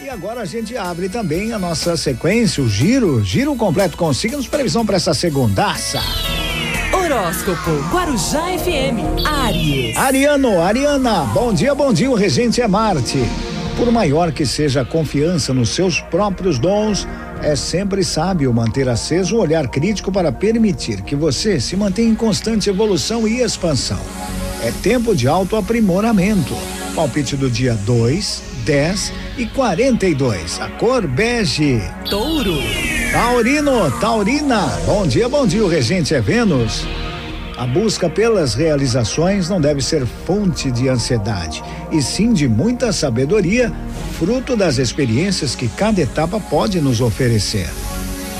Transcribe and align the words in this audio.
E 0.00 0.08
agora 0.08 0.42
a 0.42 0.44
gente 0.44 0.76
abre 0.76 1.08
também 1.08 1.52
a 1.52 1.58
nossa 1.58 1.96
sequência, 1.96 2.62
o 2.62 2.68
giro, 2.68 3.22
giro 3.24 3.56
completo 3.56 3.96
com 3.96 4.12
signos, 4.14 4.46
previsão 4.46 4.86
para 4.86 4.94
essa 4.94 5.12
segundaça. 5.12 6.00
Horóscopo 6.92 7.70
Guarujá 7.90 8.42
FM, 8.58 9.26
Aries. 9.26 9.96
Ariano, 9.96 10.62
Ariana, 10.62 11.24
bom 11.34 11.52
dia, 11.52 11.74
bom 11.74 11.92
dia, 11.92 12.08
o 12.08 12.14
regente 12.14 12.62
é 12.62 12.68
Marte. 12.68 13.18
Por 13.76 13.90
maior 13.90 14.30
que 14.30 14.46
seja 14.46 14.82
a 14.82 14.84
confiança 14.84 15.52
nos 15.52 15.70
seus 15.70 16.00
próprios 16.00 16.60
dons, 16.60 17.06
é 17.42 17.56
sempre 17.56 18.04
sábio 18.04 18.54
manter 18.54 18.88
aceso 18.88 19.36
um 19.36 19.40
olhar 19.40 19.66
crítico 19.66 20.12
para 20.12 20.30
permitir 20.30 21.02
que 21.02 21.16
você 21.16 21.58
se 21.58 21.74
mantenha 21.74 22.08
em 22.08 22.14
constante 22.14 22.70
evolução 22.70 23.26
e 23.26 23.40
expansão. 23.40 24.00
É 24.62 24.70
tempo 24.80 25.14
de 25.14 25.26
autoaprimoramento. 25.26 26.54
Palpite 26.94 27.36
do 27.36 27.50
dia 27.50 27.74
2, 27.74 28.47
10 28.64 29.12
e 29.38 29.46
42. 29.46 30.60
A 30.60 30.68
cor 30.68 31.06
bege. 31.06 31.80
Touro. 32.08 32.58
Taurino, 33.12 33.90
Taurina. 34.00 34.66
Bom 34.84 35.06
dia, 35.06 35.28
bom 35.28 35.46
dia. 35.46 35.64
O 35.64 35.68
regente 35.68 36.14
é 36.14 36.20
Vênus. 36.20 36.84
A 37.58 37.66
busca 37.66 38.08
pelas 38.08 38.54
realizações 38.54 39.48
não 39.48 39.60
deve 39.60 39.82
ser 39.82 40.06
fonte 40.06 40.70
de 40.70 40.88
ansiedade, 40.88 41.60
e 41.90 42.00
sim 42.00 42.32
de 42.32 42.46
muita 42.46 42.92
sabedoria, 42.92 43.72
fruto 44.16 44.54
das 44.54 44.78
experiências 44.78 45.56
que 45.56 45.66
cada 45.66 46.00
etapa 46.00 46.38
pode 46.38 46.80
nos 46.80 47.00
oferecer. 47.00 47.68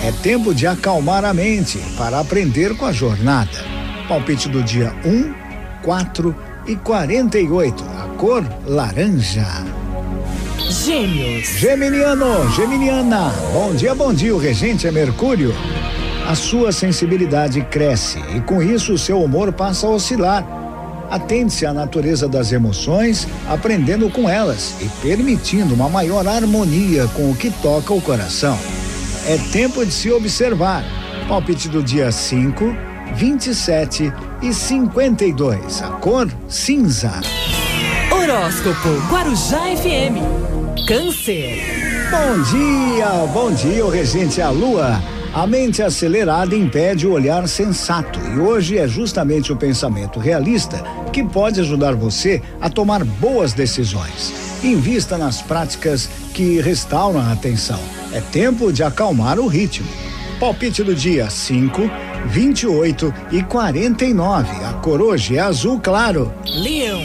É 0.05 0.13
tempo 0.23 0.55
de 0.55 0.69
acalmar 0.69 1.25
a 1.25 1.35
mente 1.35 1.79
para 1.97 2.21
aprender 2.21 2.77
com 2.77 2.87
a 2.87 2.93
jornada. 2.93 3.65
Palpite 4.07 4.49
do 4.49 4.63
dia 4.63 4.95
1, 5.05 5.35
4 5.83 6.37
e 6.69 6.77
48. 6.77 7.85
A 7.85 8.09
cor 8.17 8.45
laranja. 8.65 9.78
Gêmeos. 10.89 11.49
Geminiano, 11.59 12.51
Geminiana. 12.53 13.31
Bom 13.53 13.75
dia, 13.75 13.95
bom 13.95 14.11
dia. 14.11 14.35
O 14.35 14.39
regente 14.39 14.87
é 14.87 14.91
Mercúrio. 14.91 15.55
A 16.27 16.35
sua 16.35 16.73
sensibilidade 16.73 17.61
cresce 17.61 18.19
e 18.35 18.41
com 18.41 18.63
isso 18.63 18.95
o 18.95 18.99
seu 18.99 19.23
humor 19.23 19.53
passa 19.53 19.87
a 19.87 19.91
oscilar. 19.91 20.43
Atente-se 21.11 21.67
à 21.67 21.75
natureza 21.75 22.27
das 22.27 22.53
emoções, 22.53 23.29
aprendendo 23.47 24.09
com 24.09 24.27
elas 24.27 24.77
e 24.81 24.89
permitindo 25.07 25.75
uma 25.75 25.91
maior 25.91 26.27
harmonia 26.27 27.07
com 27.09 27.31
o 27.31 27.37
que 27.37 27.51
toca 27.51 27.93
o 27.93 28.01
coração. 28.01 28.59
É 29.27 29.37
tempo 29.53 29.85
de 29.85 29.93
se 29.93 30.11
observar. 30.11 30.83
Palpite 31.29 31.69
do 31.69 31.83
dia 31.83 32.11
5, 32.11 32.65
27 33.15 34.11
e 34.41 34.55
52. 34.55 35.83
A 35.83 35.89
cor 35.89 36.31
cinza. 36.49 37.13
Horóscopo 38.11 38.89
Guarujá 39.11 39.61
FM, 39.77 40.58
Câncer. 40.87 42.09
Bom 42.11 42.43
dia, 42.43 43.09
bom 43.33 43.51
dia, 43.53 43.85
o 43.85 43.91
regente 43.91 44.41
a 44.41 44.51
lua. 44.51 45.03
A 45.35 45.47
mente 45.47 45.83
acelerada 45.83 46.55
impede 46.55 47.07
o 47.07 47.13
olhar 47.13 47.47
sensato 47.49 48.19
e 48.35 48.39
hoje 48.39 48.79
é 48.79 48.87
justamente 48.87 49.53
o 49.53 49.57
pensamento 49.57 50.19
realista 50.19 50.83
que 51.13 51.25
pode 51.25 51.61
ajudar 51.61 51.95
você 51.95 52.43
a 52.61 52.71
tomar 52.71 53.05
boas 53.05 53.53
decisões. 53.53 54.33
Invista 54.63 55.19
nas 55.19 55.43
práticas 55.43 56.09
que 56.33 56.61
restauram 56.61 57.21
a 57.21 57.33
atenção. 57.33 57.81
É 58.13 58.21
tempo 58.21 58.73
de 58.73 58.83
acalmar 58.83 59.39
o 59.39 59.47
ritmo. 59.47 59.89
Palpite 60.39 60.83
do 60.83 60.95
dia 60.95 61.29
5, 61.29 61.91
28 62.27 63.15
e 63.33 63.43
49. 63.43 64.65
A 64.65 64.75
cor 64.75 65.01
hoje 65.01 65.37
é 65.37 65.41
azul 65.41 65.81
claro. 65.81 66.33
Leão. 66.47 67.01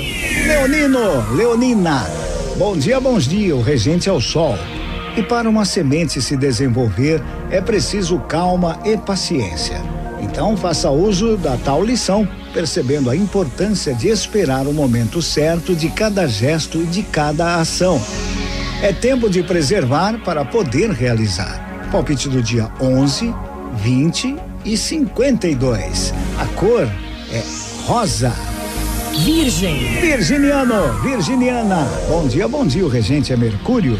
Leonino, 0.45 1.35
Leonina. 1.35 2.32
Bom 2.55 2.77
dia, 2.77 2.99
bons 2.99 3.27
dias. 3.27 3.57
O 3.57 3.61
regente 3.61 4.07
é 4.07 4.11
o 4.11 4.21
sol. 4.21 4.55
E 5.17 5.23
para 5.23 5.49
uma 5.49 5.65
semente 5.65 6.21
se 6.21 6.37
desenvolver, 6.37 7.21
é 7.49 7.59
preciso 7.59 8.19
calma 8.19 8.79
e 8.85 8.95
paciência. 8.95 9.81
Então 10.21 10.55
faça 10.55 10.91
uso 10.91 11.35
da 11.35 11.57
tal 11.57 11.83
lição, 11.83 12.27
percebendo 12.53 13.09
a 13.09 13.15
importância 13.15 13.93
de 13.95 14.07
esperar 14.07 14.67
o 14.67 14.73
momento 14.73 15.19
certo 15.19 15.75
de 15.75 15.89
cada 15.89 16.27
gesto 16.27 16.77
e 16.79 16.85
de 16.85 17.01
cada 17.01 17.55
ação. 17.55 17.99
É 18.83 18.93
tempo 18.93 19.29
de 19.29 19.41
preservar 19.41 20.19
para 20.23 20.45
poder 20.45 20.91
realizar. 20.91 21.89
Palpite 21.91 22.29
do 22.29 22.41
dia 22.41 22.69
11, 22.79 23.33
20 23.77 24.35
e 24.63 24.77
52. 24.77 26.13
A 26.37 26.45
cor 26.55 26.87
é 27.31 27.43
rosa. 27.85 28.52
Virgem. 29.17 30.01
Virginiano, 30.01 30.93
Virginiana. 31.01 31.87
Bom 32.09 32.27
dia, 32.27 32.47
bom 32.47 32.65
dia. 32.65 32.83
O 32.83 32.89
regente 32.89 33.31
é 33.31 33.37
Mercúrio. 33.37 33.97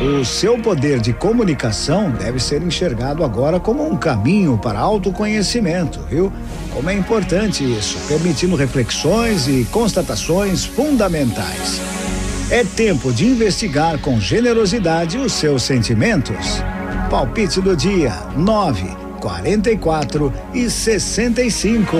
O 0.00 0.24
seu 0.24 0.58
poder 0.58 1.00
de 1.00 1.12
comunicação 1.12 2.10
deve 2.10 2.40
ser 2.40 2.62
enxergado 2.62 3.22
agora 3.22 3.60
como 3.60 3.86
um 3.86 3.96
caminho 3.96 4.56
para 4.56 4.78
autoconhecimento, 4.78 6.00
viu? 6.08 6.32
Como 6.72 6.88
é 6.88 6.94
importante 6.94 7.62
isso, 7.62 7.98
permitindo 8.08 8.56
reflexões 8.56 9.46
e 9.48 9.66
constatações 9.70 10.64
fundamentais. 10.64 11.80
É 12.50 12.64
tempo 12.64 13.12
de 13.12 13.26
investigar 13.26 13.98
com 13.98 14.18
generosidade 14.18 15.18
os 15.18 15.32
seus 15.32 15.62
sentimentos. 15.62 16.62
Palpite 17.10 17.60
do 17.60 17.76
dia: 17.76 18.14
9, 18.36 19.07
44 19.20 20.32
e 20.54 20.70
65. 20.70 21.96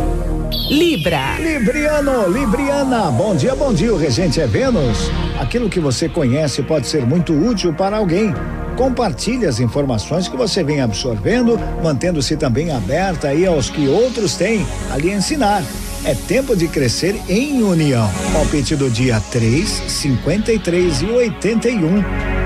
Libra. 0.69 1.38
Libriano, 1.40 2.28
Libriana, 2.28 3.09
bom 3.09 3.34
dia, 3.34 3.56
bom 3.56 3.74
dia. 3.74 3.94
O 3.94 3.97
regente 3.97 4.41
é 4.41 4.46
Vênus. 4.46 5.10
Aquilo 5.39 5.69
que 5.69 5.80
você 5.80 6.10
conhece 6.10 6.62
pode 6.62 6.86
ser 6.88 7.06
muito 7.06 7.31
útil 7.31 7.74
para 7.74 7.95
alguém. 7.95 8.33
Compartilhe 8.75 9.45
as 9.45 9.62
informações 9.62 10.28
que 10.28 10.36
você 10.36 10.66
vem 10.66 10.81
absorvendo, 10.81 11.57
mantendo-se 11.81 12.36
também 12.36 12.72
aberta 12.72 13.30
aí 13.30 13.45
aos 13.45 13.69
que 13.69 13.88
outros 13.88 14.36
têm 14.36 14.68
a 14.92 14.98
lhe 14.98 15.10
ensinar. 15.10 15.63
É 16.04 16.13
tempo 16.13 16.57
de 16.57 16.68
crescer 16.68 17.16
em 17.30 17.63
união. 17.63 18.12
Palpite 18.33 18.75
do 18.75 18.89
dia 18.89 19.22
3, 19.31 19.66
53 19.88 21.01
e 21.04 21.06
81. 21.06 22.04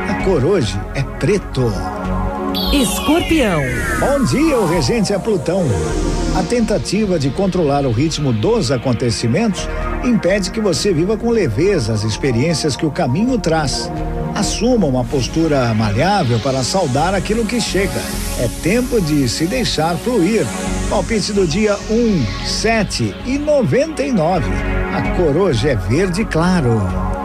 A 0.08 0.24
cor 0.24 0.46
hoje 0.46 0.80
é 0.94 1.02
preto. 1.02 1.97
Escorpião. 2.74 3.62
Bom 4.00 4.24
dia, 4.26 4.58
o 4.58 4.68
regente 4.68 5.14
é 5.14 5.20
Plutão. 5.20 5.64
A 6.36 6.44
tentativa 6.44 7.18
de 7.18 7.30
controlar 7.30 7.86
o 7.86 7.92
ritmo 7.92 8.34
dos 8.34 8.72
acontecimentos 8.72 9.68
impede 10.04 10.52
que 10.52 10.60
você 10.60 10.92
viva 10.92 11.16
com 11.16 11.30
leveza 11.30 11.94
as 11.94 12.04
experiências 12.04 12.76
que 12.76 12.86
o 12.86 12.92
caminho 12.92 13.38
traz. 13.38 13.90
Assuma 14.36 14.86
uma 14.86 15.04
postura 15.04 15.74
maleável 15.74 16.40
para 16.40 16.64
saudar 16.64 17.14
aquilo 17.16 17.46
que 17.46 17.62
chega. 17.62 18.02
É 18.40 18.48
tempo 18.62 19.00
de 19.00 19.30
se 19.30 19.46
deixar 19.46 19.96
fluir. 19.96 20.46
Palpite 20.90 21.34
do 21.34 21.48
dia 21.48 21.78
1, 21.90 22.46
7 22.46 23.16
e 23.26 23.38
99. 23.38 24.46
A 24.94 25.16
cor 25.16 25.38
hoje 25.38 25.70
é 25.70 25.76
verde 25.76 26.26
claro. 26.26 27.17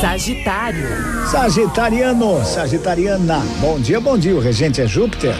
Sagitário. 0.00 0.88
Sagitariano, 1.30 2.42
Sagitariana. 2.42 3.40
Bom 3.60 3.78
dia, 3.78 4.00
bom 4.00 4.16
dia. 4.16 4.34
O 4.34 4.40
regente 4.40 4.80
é 4.80 4.86
Júpiter. 4.86 5.34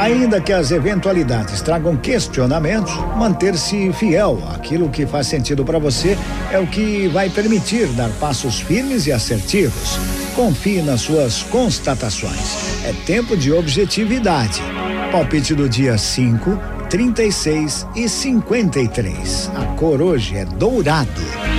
Ainda 0.00 0.40
que 0.40 0.52
as 0.52 0.72
eventualidades 0.72 1.62
tragam 1.62 1.96
questionamentos, 1.96 2.92
manter-se 3.16 3.92
fiel 3.92 4.42
àquilo 4.52 4.88
que 4.88 5.06
faz 5.06 5.28
sentido 5.28 5.64
para 5.64 5.78
você 5.78 6.18
é 6.50 6.58
o 6.58 6.66
que 6.66 7.06
vai 7.06 7.30
permitir 7.30 7.86
dar 7.90 8.10
passos 8.18 8.58
firmes 8.58 9.06
e 9.06 9.12
assertivos. 9.12 9.96
Confie 10.34 10.82
nas 10.82 11.02
suas 11.02 11.44
constatações. 11.44 12.82
É 12.84 12.92
tempo 13.06 13.36
de 13.36 13.52
objetividade. 13.52 14.60
Palpite 15.12 15.54
do 15.54 15.68
dia 15.68 15.96
5, 15.96 16.58
36 16.90 17.86
e 17.94 18.08
53. 18.08 19.52
A 19.54 19.64
cor 19.76 20.02
hoje 20.02 20.36
é 20.36 20.44
dourado. 20.44 21.55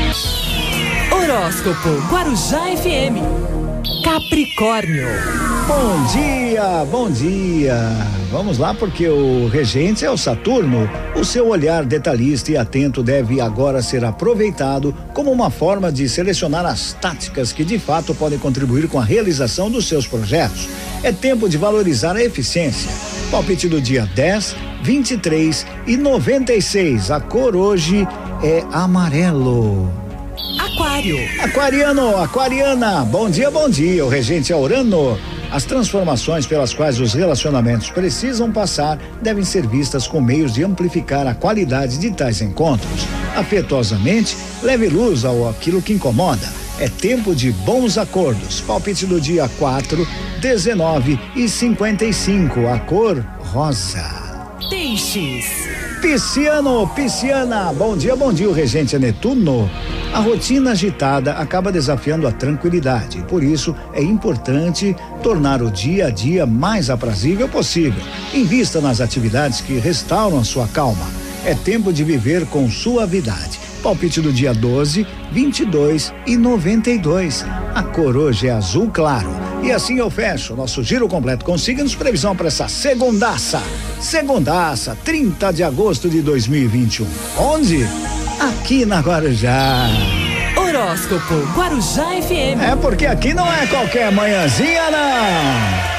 Horóscopo 1.27 1.89
Guarujá 2.09 2.61
FM. 2.77 3.19
Capricórnio. 4.01 5.07
Bom 5.67 6.05
dia, 6.05 6.85
bom 6.89 7.11
dia. 7.11 7.75
Vamos 8.31 8.57
lá, 8.57 8.73
porque 8.73 9.09
o 9.09 9.49
regente 9.49 10.05
é 10.05 10.09
o 10.09 10.15
Saturno. 10.15 10.89
O 11.17 11.25
seu 11.25 11.49
olhar 11.49 11.83
detalhista 11.83 12.53
e 12.53 12.57
atento 12.57 13.03
deve 13.03 13.41
agora 13.41 13.81
ser 13.81 14.05
aproveitado 14.05 14.95
como 15.13 15.29
uma 15.29 15.49
forma 15.49 15.91
de 15.91 16.07
selecionar 16.07 16.65
as 16.65 16.93
táticas 16.93 17.51
que 17.51 17.65
de 17.65 17.77
fato 17.77 18.15
podem 18.15 18.39
contribuir 18.39 18.87
com 18.87 18.97
a 18.97 19.03
realização 19.03 19.69
dos 19.69 19.85
seus 19.85 20.07
projetos. 20.07 20.69
É 21.03 21.11
tempo 21.11 21.49
de 21.49 21.57
valorizar 21.57 22.15
a 22.15 22.23
eficiência. 22.23 22.89
Palpite 23.29 23.67
do 23.67 23.81
dia 23.81 24.09
10, 24.15 24.55
23 24.81 25.65
e 25.87 25.97
96. 25.97 27.11
A 27.11 27.19
cor 27.19 27.53
hoje 27.53 28.07
é 28.41 28.63
amarelo. 28.71 30.06
Aquário. 30.77 31.17
Aquariano, 31.41 32.17
aquariana, 32.17 33.03
bom 33.03 33.27
dia, 33.31 33.49
bom 33.49 33.67
dia. 33.67 34.05
O 34.05 34.09
regente 34.09 34.53
é 34.53 34.55
Urano. 34.55 35.17
As 35.51 35.65
transformações 35.65 36.45
pelas 36.45 36.71
quais 36.71 36.99
os 36.99 37.15
relacionamentos 37.15 37.89
precisam 37.89 38.51
passar 38.51 38.99
devem 39.19 39.43
ser 39.43 39.65
vistas 39.65 40.05
com 40.05 40.21
meios 40.21 40.53
de 40.53 40.63
amplificar 40.63 41.25
a 41.25 41.33
qualidade 41.33 41.97
de 41.97 42.11
tais 42.11 42.41
encontros. 42.41 43.07
Afetuosamente, 43.35 44.37
leve 44.61 44.87
luz 44.87 45.25
ao 45.25 45.49
aquilo 45.49 45.81
que 45.81 45.93
incomoda. 45.93 46.47
É 46.79 46.87
tempo 46.87 47.33
de 47.33 47.51
bons 47.51 47.97
acordos. 47.97 48.61
Palpite 48.61 49.07
do 49.07 49.19
dia 49.19 49.49
4, 49.57 50.07
19 50.39 51.19
e 51.35 51.49
55. 51.49 52.67
A 52.67 52.77
cor 52.81 53.25
rosa. 53.39 54.05
Peixes. 54.69 55.86
Pisciano, 56.01 56.87
pisciana, 56.89 57.73
bom 57.73 57.97
dia, 57.97 58.15
bom 58.15 58.31
dia, 58.31 58.47
o 58.47 58.53
regente 58.53 58.97
Netuno. 58.99 59.69
A 60.13 60.19
rotina 60.19 60.71
agitada 60.71 61.33
acaba 61.33 61.71
desafiando 61.71 62.27
a 62.27 62.31
tranquilidade, 62.31 63.23
por 63.27 63.43
isso 63.43 63.75
é 63.93 64.01
importante 64.01 64.95
tornar 65.23 65.61
o 65.61 65.71
dia 65.71 66.07
a 66.07 66.09
dia 66.11 66.45
mais 66.45 66.91
aprazível 66.91 67.49
possível. 67.49 68.01
Invista 68.31 68.79
nas 68.79 69.01
atividades 69.01 69.59
que 69.59 69.79
restauram 69.79 70.39
a 70.39 70.43
sua 70.43 70.67
calma. 70.67 71.05
É 71.43 71.55
tempo 71.55 71.91
de 71.91 72.03
viver 72.03 72.45
com 72.45 72.69
suavidade. 72.69 73.59
Palpite 73.81 74.21
do 74.21 74.31
dia 74.31 74.53
12, 74.53 75.05
22 75.31 76.13
e 76.27 76.37
92. 76.37 77.43
A 77.73 77.81
cor 77.81 78.15
hoje 78.15 78.47
é 78.47 78.51
azul 78.51 78.91
claro. 78.91 79.46
E 79.63 79.71
assim 79.71 79.97
eu 79.97 80.09
fecho 80.09 80.55
nosso 80.55 80.83
giro 80.83 81.07
completo 81.07 81.43
com 81.43 81.57
signos 81.57 81.95
previsão 81.95 82.35
para 82.35 82.47
essa 82.47 82.67
segundaça. 82.67 83.61
Segundaça, 83.99 84.97
30 85.03 85.51
de 85.51 85.63
agosto 85.63 86.09
de 86.09 86.21
2021. 86.21 87.07
Onde? 87.37 87.87
Aqui 88.39 88.85
na 88.85 88.99
Guarujá. 88.99 89.87
Horóscopo 90.55 91.35
Guarujá 91.55 92.05
FM. 92.21 92.61
É 92.61 92.75
porque 92.75 93.05
aqui 93.05 93.33
não 93.33 93.51
é 93.51 93.65
qualquer 93.67 94.11
manhãzinha, 94.11 94.91
não. 94.91 95.96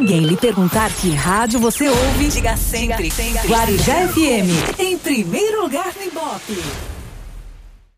Alguém 0.00 0.20
lhe 0.20 0.36
perguntar 0.36 0.90
que 0.94 1.10
rádio 1.10 1.60
você 1.60 1.86
ouve, 1.86 2.28
diga 2.28 2.56
sempre, 2.56 3.10
sempre. 3.10 3.46
Guarujá 3.46 4.08
FM, 4.08 4.78
em 4.78 4.96
primeiro 4.96 5.60
lugar 5.60 5.92
no 5.94 6.02
Ibope. 6.02 6.89